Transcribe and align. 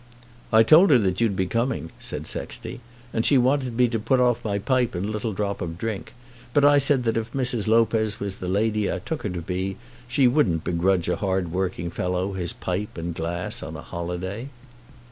"I 0.51 0.63
told 0.63 0.89
her 0.89 0.97
that 0.97 1.21
you'd 1.21 1.35
be 1.35 1.45
coming," 1.45 1.91
said 1.99 2.25
Sexty, 2.25 2.79
"and 3.13 3.23
she 3.23 3.37
wanted 3.37 3.77
me 3.77 3.87
to 3.89 3.99
put 3.99 4.19
off 4.19 4.43
my 4.43 4.57
pipe 4.57 4.95
and 4.95 5.07
little 5.07 5.31
drop 5.31 5.61
of 5.61 5.77
drink; 5.77 6.15
but 6.55 6.65
I 6.65 6.79
said 6.79 7.03
that 7.03 7.17
if 7.17 7.33
Mrs. 7.33 7.67
Lopez 7.67 8.19
was 8.19 8.37
the 8.37 8.49
lady 8.49 8.91
I 8.91 8.97
took 8.97 9.21
her 9.21 9.29
to 9.29 9.41
be 9.43 9.77
she 10.07 10.27
wouldn't 10.27 10.63
begrudge 10.63 11.07
a 11.07 11.17
hard 11.17 11.51
working 11.51 11.91
fellow 11.91 12.33
his 12.33 12.51
pipe 12.51 12.97
and 12.97 13.13
glass 13.13 13.61
on 13.61 13.75
a 13.75 13.83
holiday." 13.83 14.49